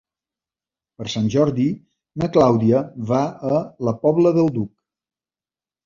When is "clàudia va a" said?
2.39-3.63